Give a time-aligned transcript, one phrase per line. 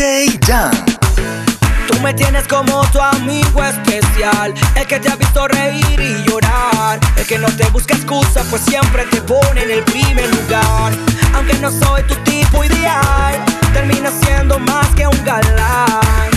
[0.00, 6.98] Tú me tienes como tu amigo especial, el que te ha visto reír y llorar,
[7.16, 10.94] el que no te busca excusa, pues siempre te pone en el primer lugar.
[11.34, 16.30] Aunque no soy tu tipo ideal, termina siendo más que un galán.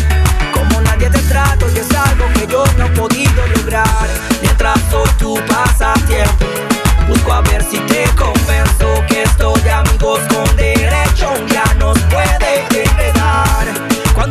[0.53, 4.09] Como nadie te trato y es algo que yo no he podido lograr.
[4.41, 6.47] Mientras soy tu pasatiempo,
[7.07, 11.31] busco a ver si te convenzo que estoy de amigos con derecho.
[11.47, 12.72] Día nos puede.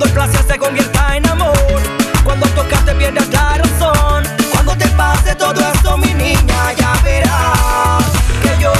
[0.03, 1.81] Cuando el placer se convierta en amor,
[2.25, 4.25] cuando tocas te pierdas la razón.
[4.50, 8.03] Cuando te pase todo esto, mi niña, ya verás
[8.42, 8.72] que yo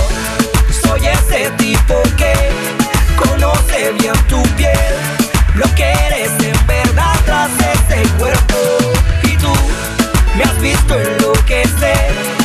[0.83, 2.35] soy ese tipo que
[3.15, 4.75] conoce bien tu piel,
[5.55, 8.57] lo que eres en verdad tras ese cuerpo.
[9.23, 9.53] Y tú
[10.37, 12.42] me has visto enloquecer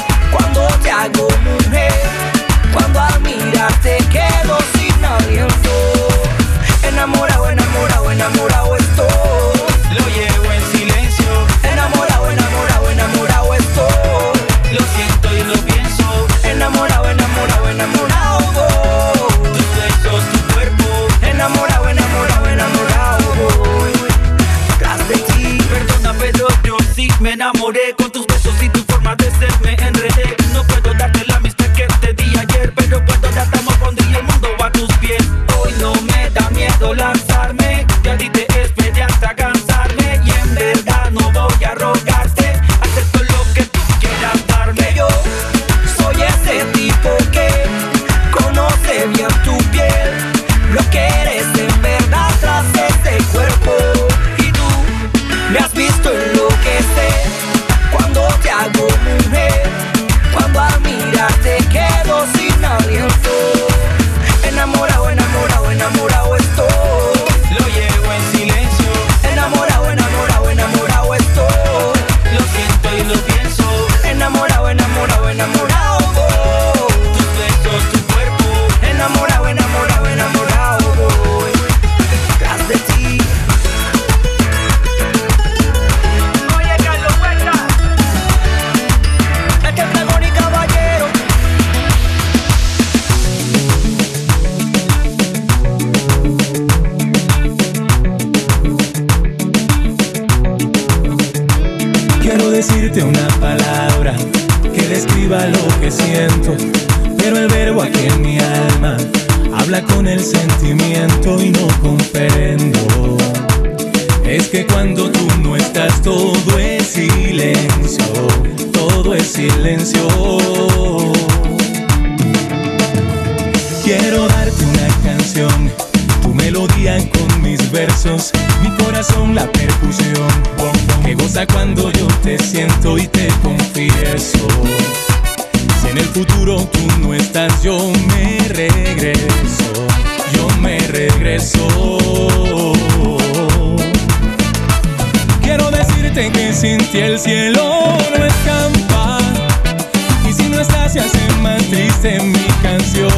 [151.70, 153.10] triste mi canción.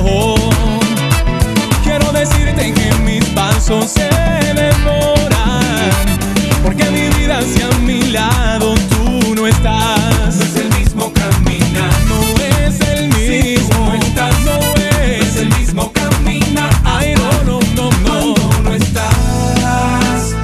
[1.83, 4.09] Quiero decirte que mis pasos se
[4.53, 6.19] demoran
[6.63, 10.35] porque mi vida hacia mi lado tú no estás.
[10.35, 12.19] No es el mismo caminar, no
[12.65, 13.85] es el mismo.
[13.85, 14.59] no estás, no
[15.01, 16.69] es el mismo caminar.
[16.83, 20.35] Ay, no, no, no, no, no estás.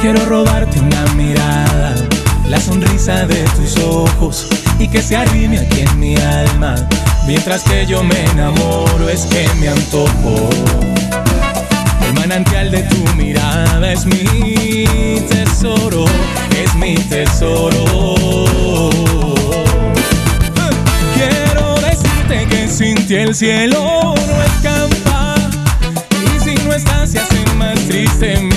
[0.00, 1.94] Quiero robarte una mirada,
[2.48, 4.46] la sonrisa de tus ojos
[4.78, 5.73] y que se arrime aquí.
[7.26, 10.50] Mientras que yo me enamoro es que me antojo.
[12.06, 14.84] El manantial de tu mirada es mi
[15.28, 16.04] tesoro,
[16.56, 18.90] es mi tesoro.
[21.14, 25.34] Quiero decirte que sin ti el cielo no escampa
[26.10, 28.53] y si no estás se hace más triste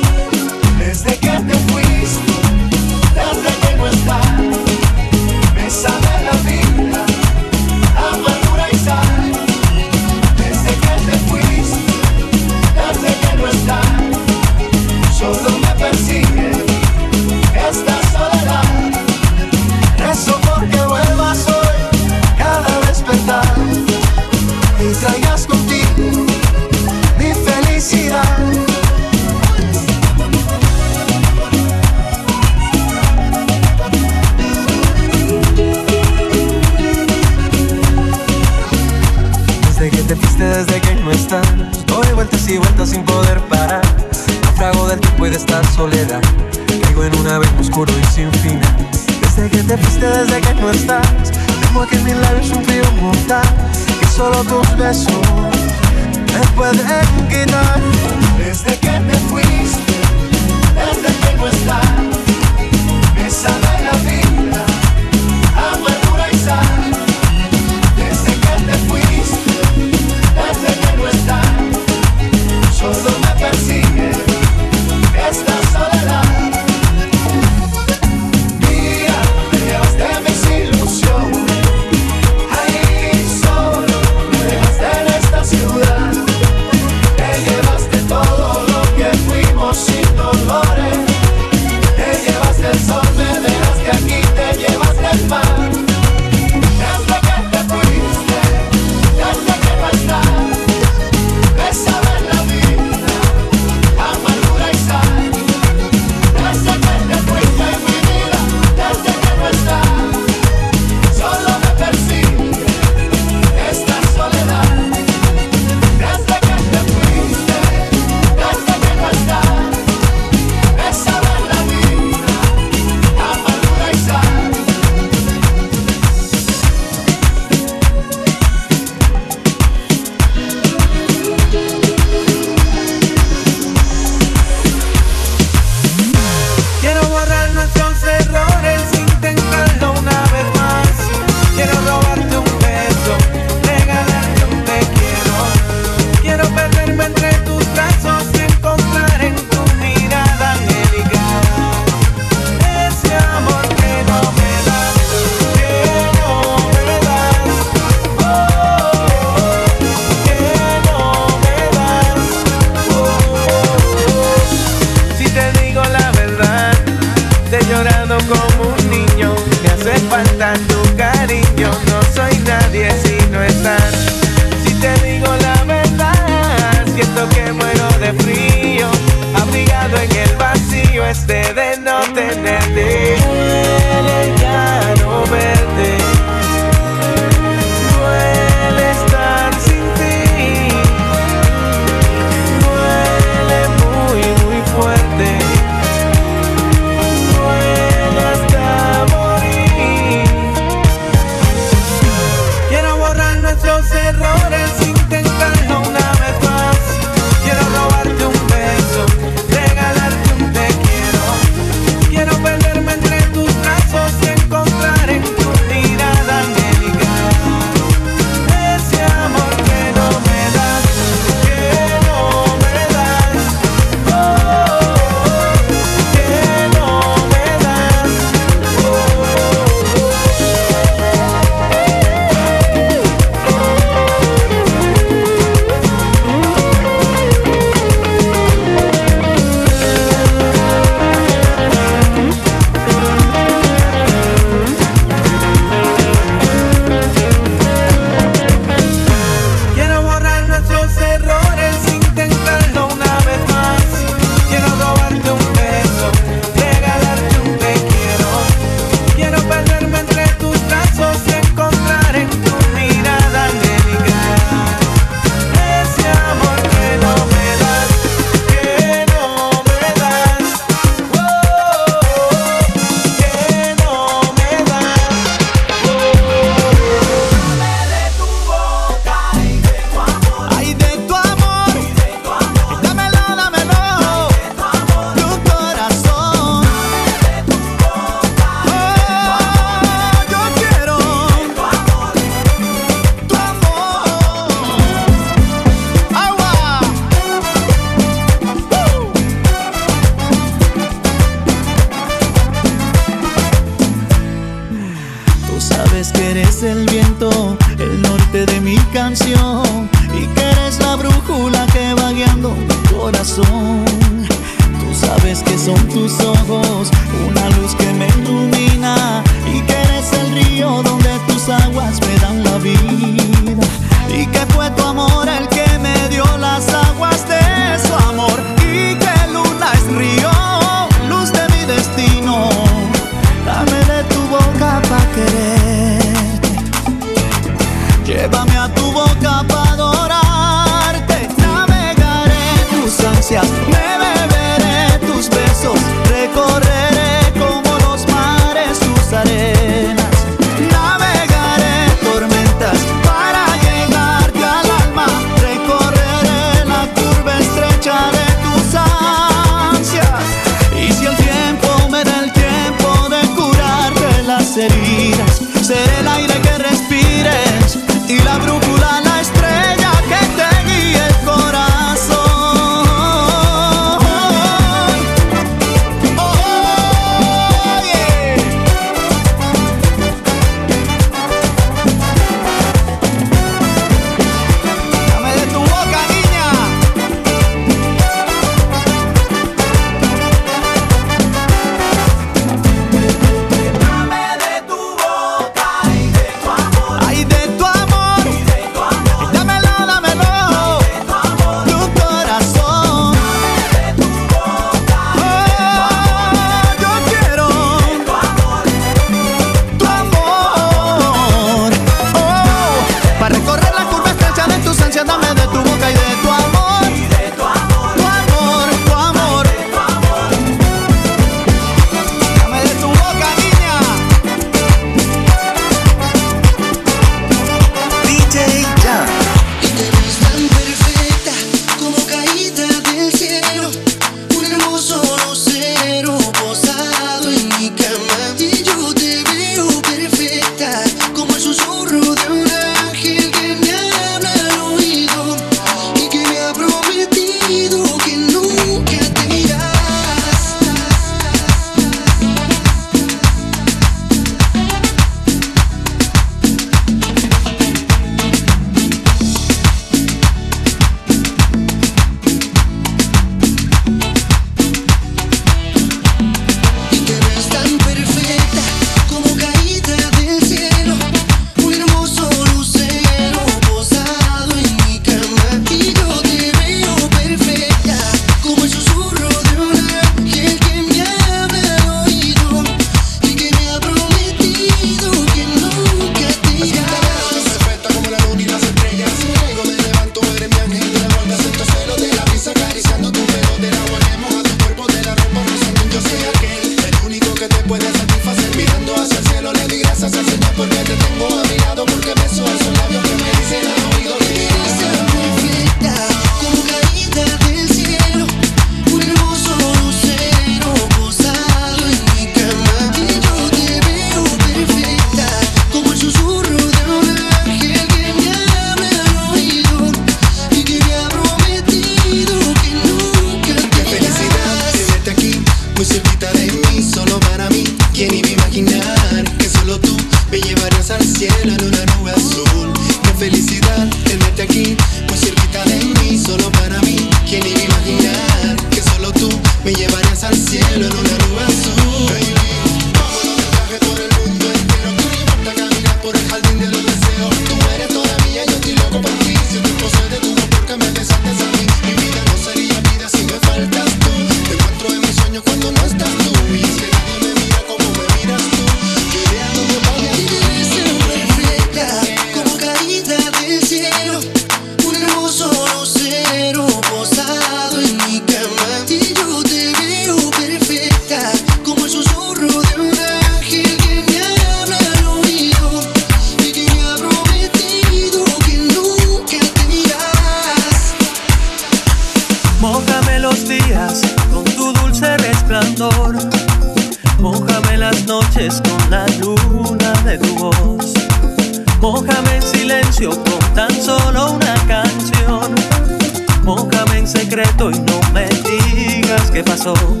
[599.63, 600.00] pasó.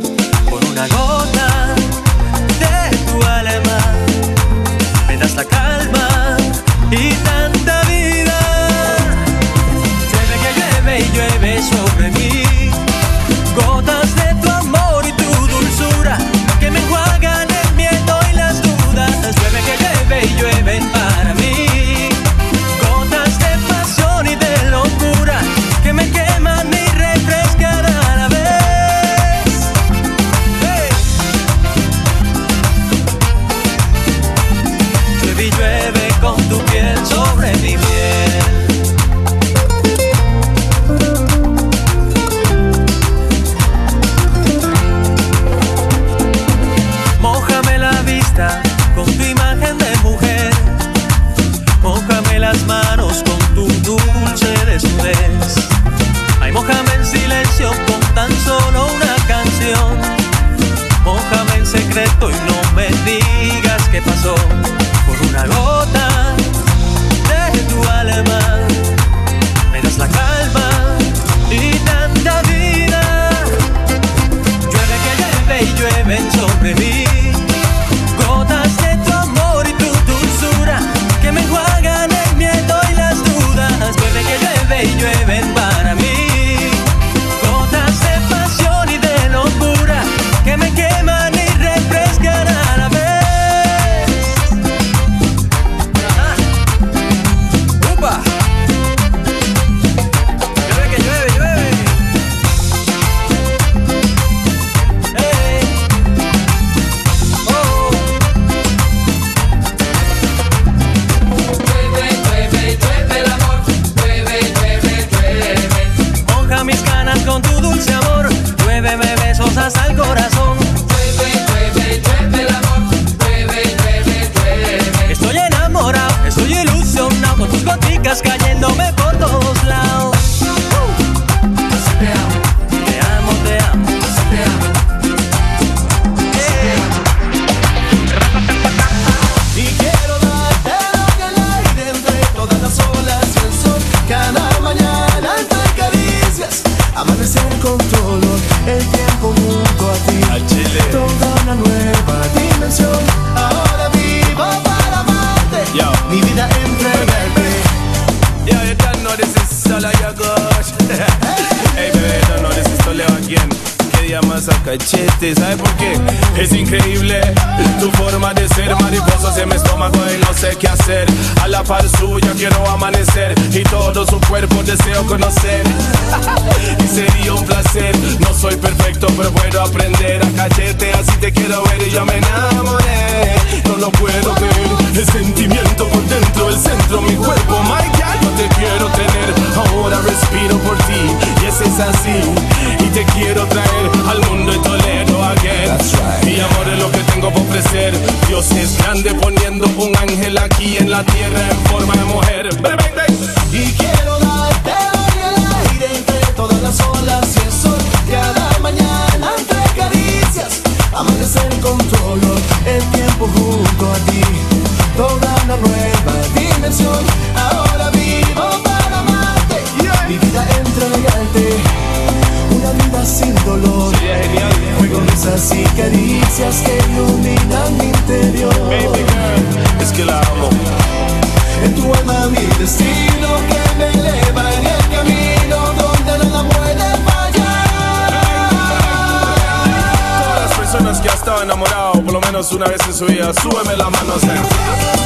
[242.41, 243.31] menos una vez en su vida.
[243.33, 245.00] Súbeme la mano.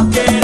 [0.00, 0.37] okay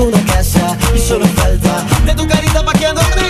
[0.00, 3.27] una casa y solo falta de tu carita pa' que adorne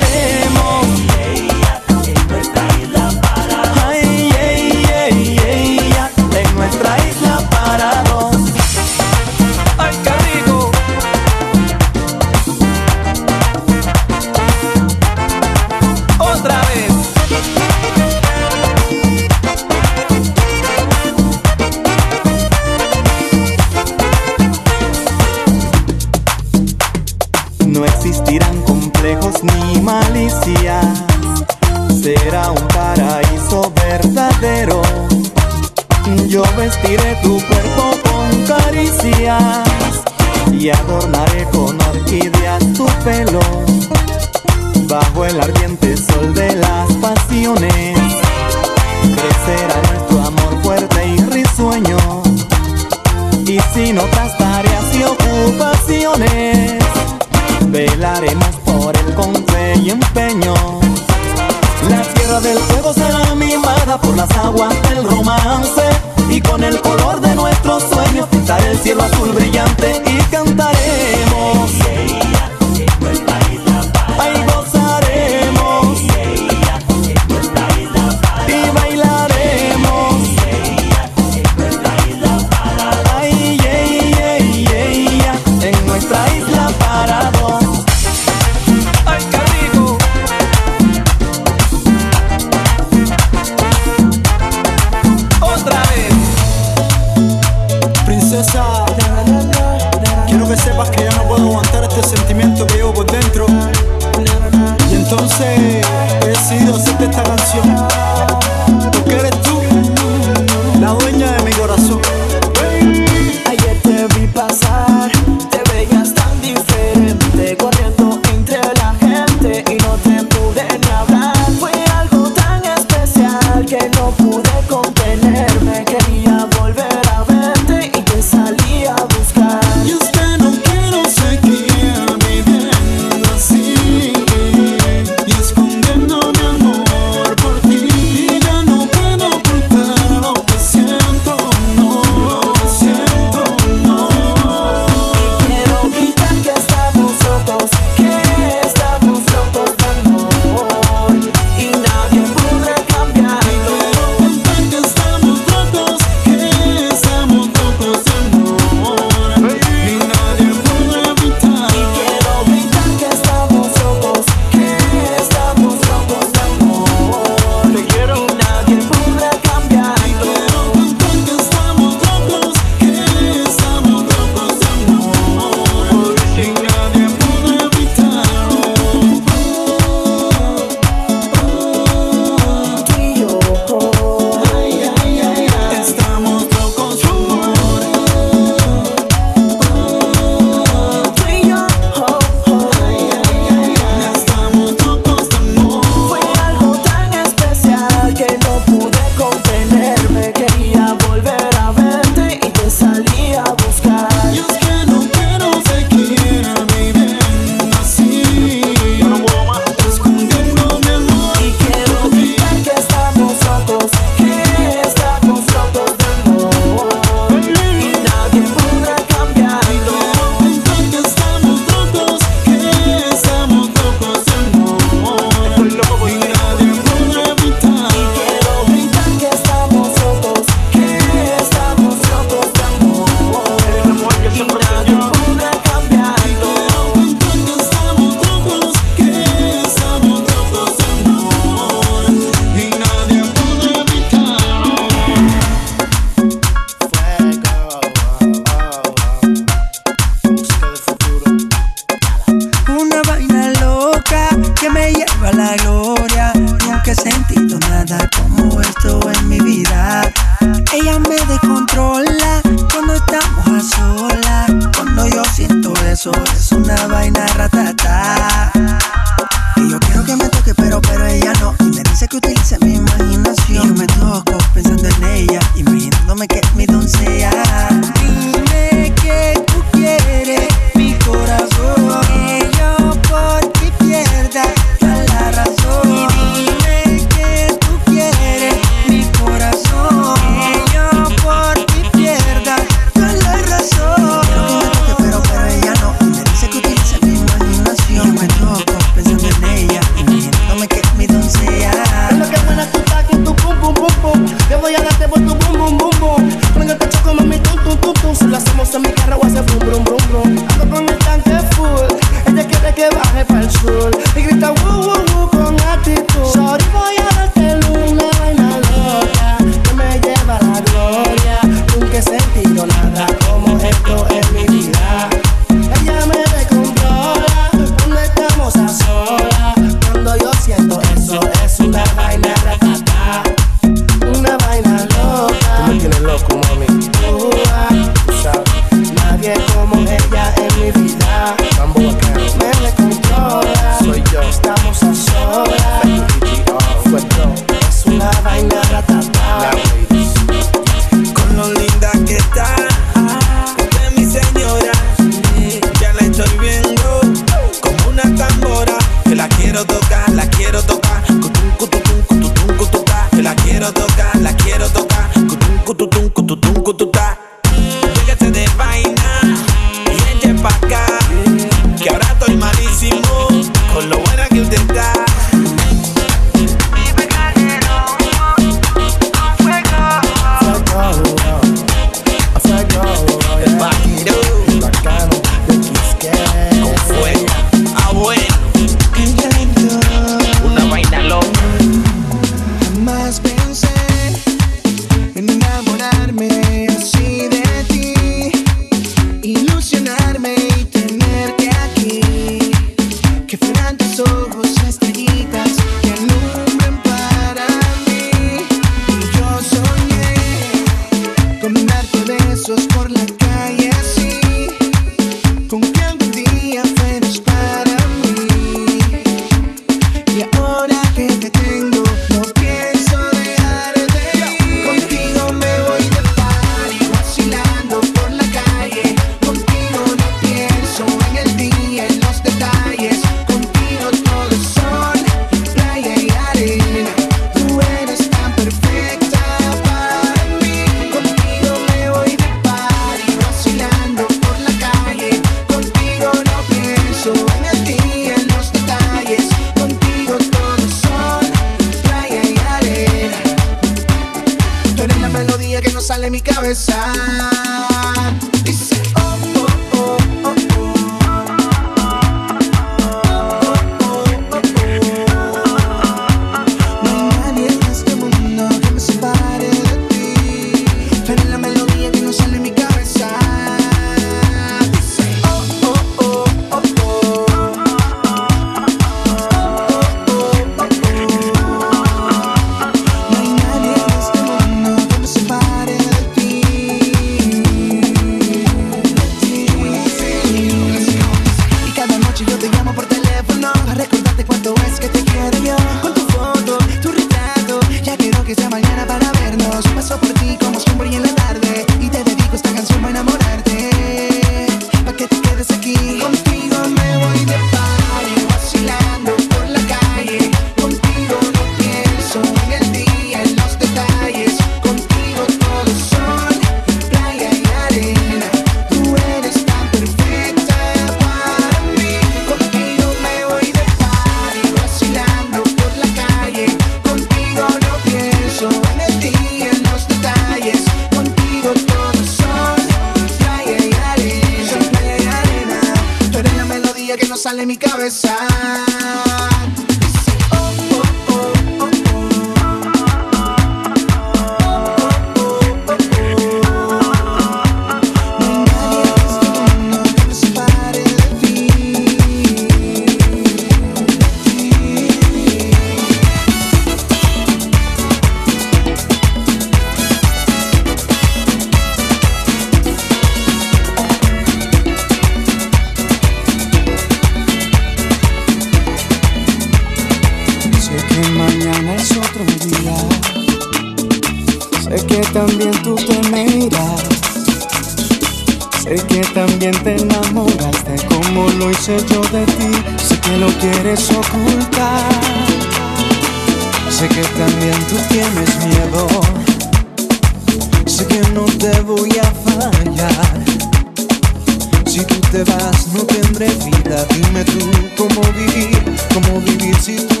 [599.61, 600.00] si tú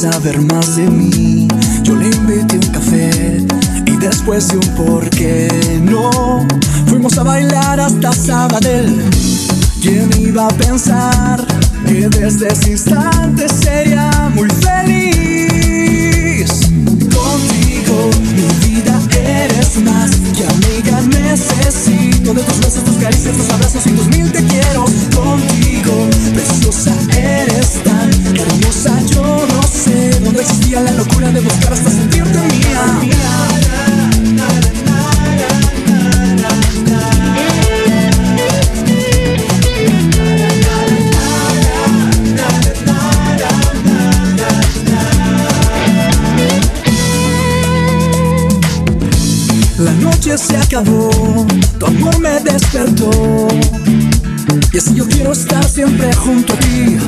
[0.00, 0.79] saber más
[50.82, 53.10] tu amor me despertó.
[54.72, 56.98] Y así yo quiero estar siempre junto a ti.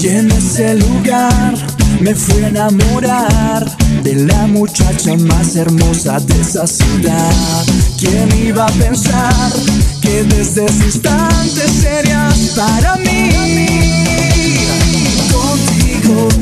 [0.00, 1.54] Y en ese lugar
[2.00, 7.64] me fui a enamorar de la muchacha más hermosa de esa ciudad.
[7.98, 9.52] ¿Quién iba a pensar
[10.00, 14.27] que desde ese instante serías para mí?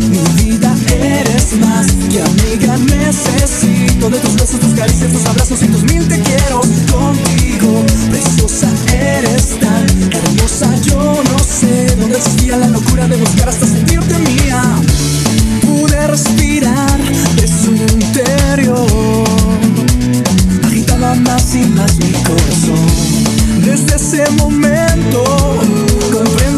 [0.09, 2.77] mi vida eres más que amiga.
[2.77, 6.61] Necesito de tus besos, tus caricias, tus abrazos y tus mil te quiero
[6.93, 13.67] contigo, preciosa eres tan hermosa, yo no sé dónde existía la locura de buscar hasta
[13.67, 14.63] sentirte mía,
[15.63, 16.99] pude respirar
[17.37, 19.25] de su interior,
[20.65, 22.87] agitaba más y más mi corazón,
[23.65, 25.25] desde ese momento
[26.13, 26.56] comprendo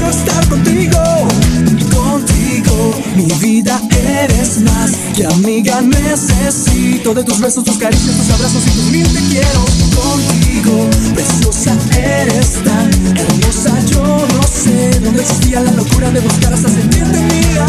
[0.00, 0.98] quiero estar contigo,
[1.94, 2.94] contigo.
[3.16, 5.80] Mi vida eres más que amiga.
[5.82, 9.64] Necesito de tus besos, tus caricias, tus abrazos y tus mil te quiero.
[9.94, 13.78] Contigo, preciosa eres tan hermosa.
[13.86, 17.66] Yo no sé dónde existía la locura de buscar hasta sentirte mía.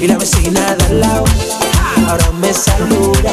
[0.00, 1.24] Y la vecina de al lado
[2.08, 3.32] ahora me saluda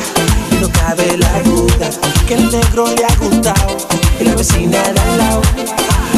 [0.52, 1.89] y no cabe la duda
[2.28, 3.78] que el negro le ha gustado.
[4.20, 5.41] Y la vecina de al lado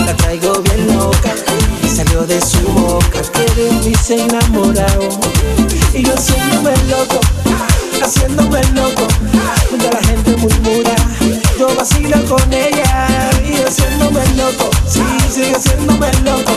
[0.05, 1.33] la traigo bien loca
[1.81, 5.07] y salió de su boca que de mí se enamorado.
[5.93, 7.21] Y yo haciéndome loco,
[8.03, 9.07] haciéndome loco,
[9.69, 10.95] cuando la gente murmura,
[11.59, 13.07] yo vacilo con ella
[13.43, 16.53] y haciéndome loco, sí, sigue haciéndome loco.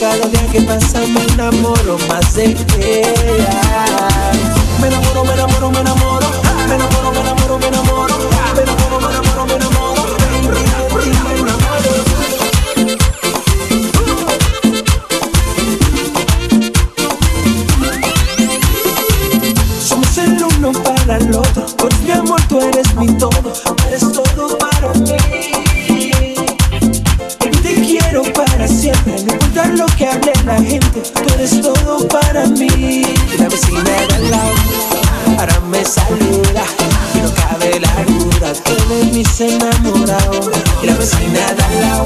[0.00, 3.60] Cada día que pasa me enamoro más de ella.
[4.80, 6.30] Me enamoro, me enamoro, me enamoro,
[6.68, 8.09] me enamoro, me enamoro, me enamoro,
[39.46, 40.50] enamorado.
[40.82, 42.04] Y la vecina de al lado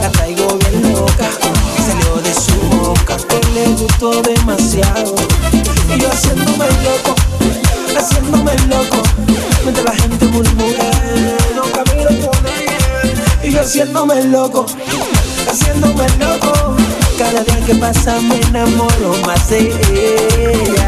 [0.00, 1.28] la traigo bien loca
[1.78, 5.14] y salió de su boca que le gustó demasiado.
[5.94, 7.14] Y yo haciéndome loco,
[7.96, 9.02] haciéndome loco,
[9.62, 10.90] mientras la gente murmura,
[11.54, 13.42] no camino con ella.
[13.42, 14.66] Y yo haciéndome loco,
[15.50, 16.76] haciéndome loco,
[17.18, 20.83] cada día que pasa me enamoro más de ella.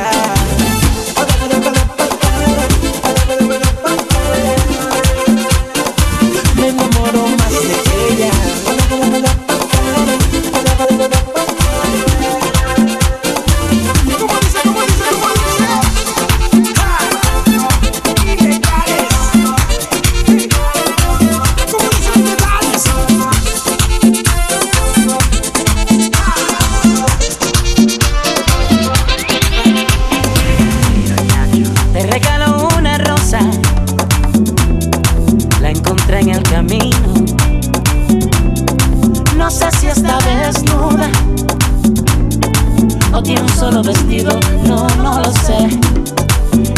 [43.57, 45.67] Solo vestido, no, no lo sé.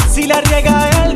[0.09, 1.15] Si la riega el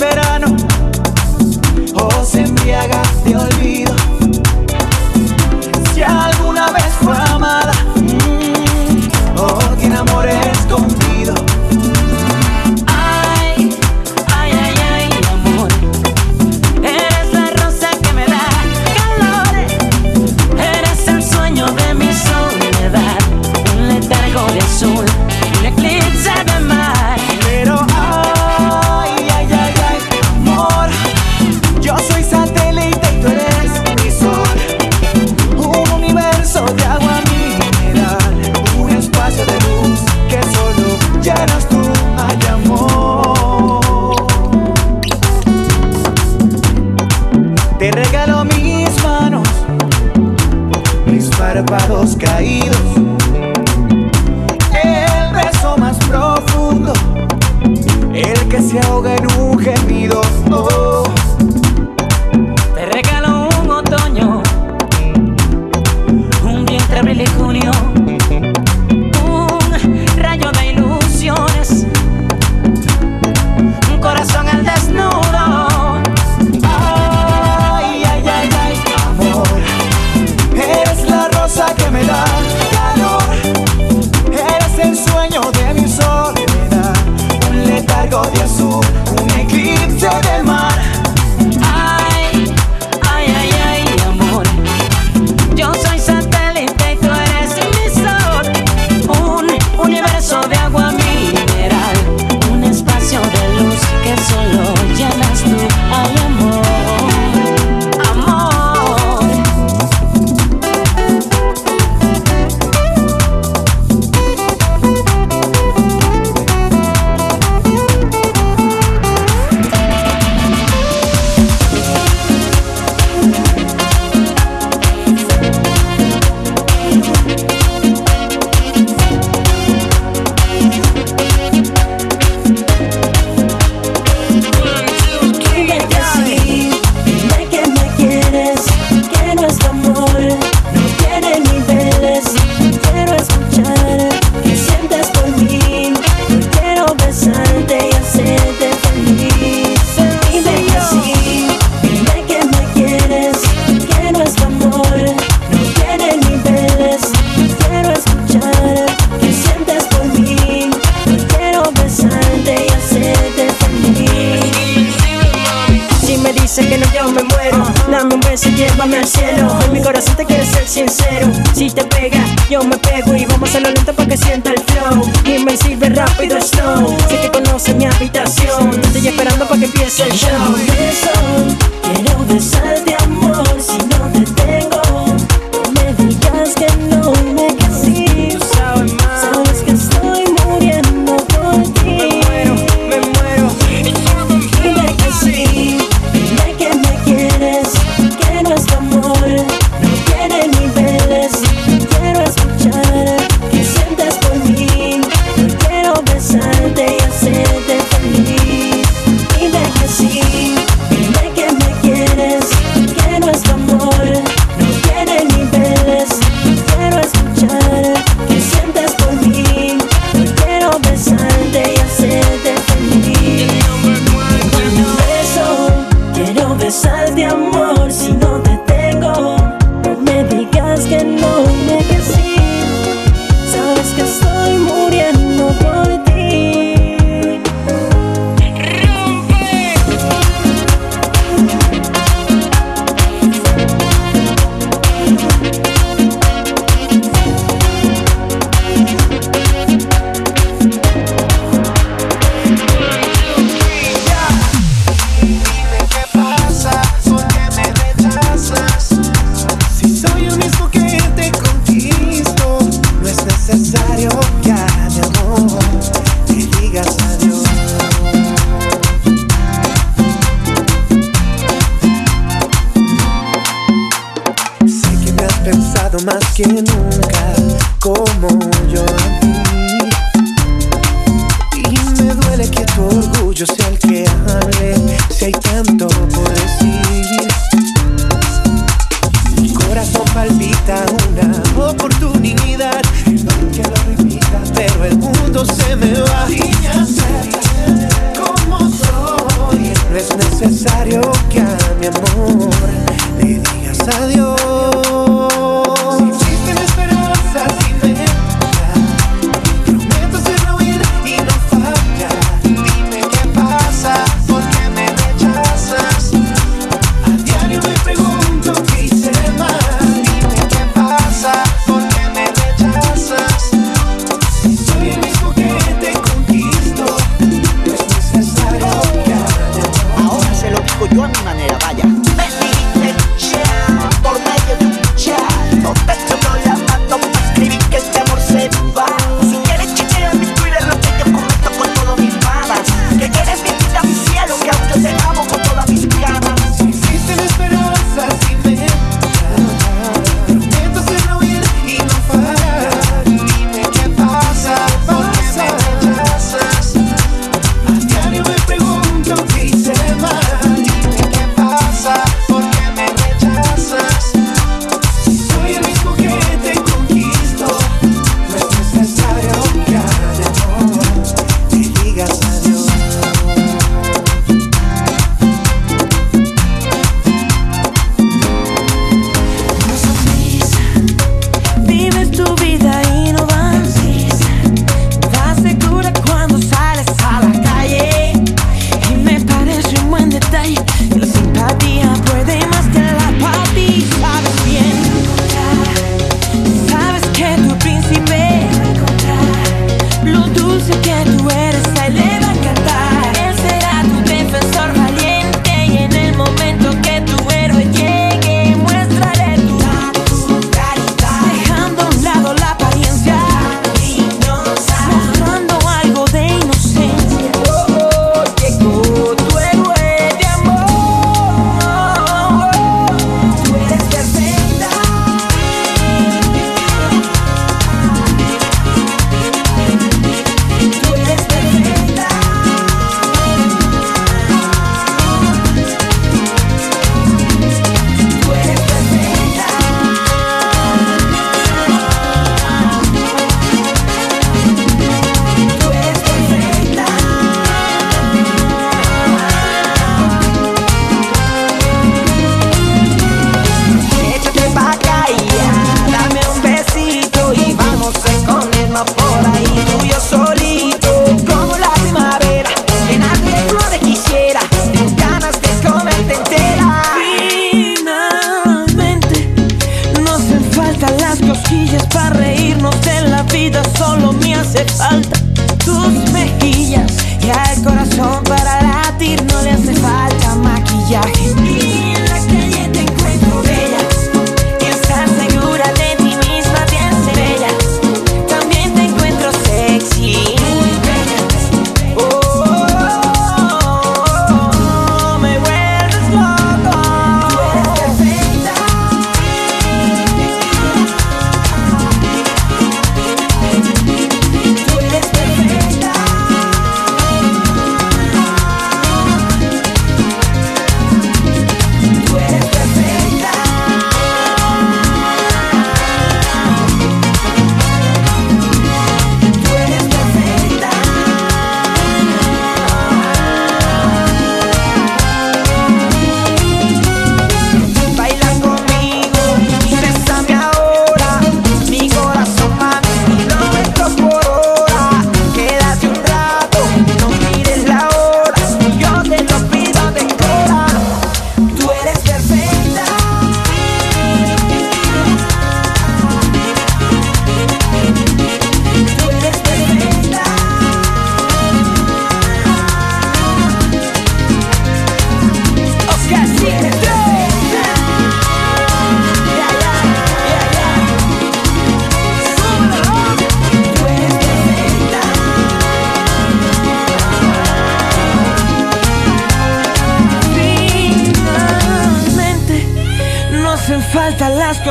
[471.53, 475.21] cuchillas para reírnos de la vida, solo me hace falta
[475.65, 476.93] tus mejillas
[477.23, 481.42] y al corazón para latir no le hace falta maquillaje.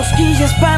[0.01, 0.70] Falta las cosquillas para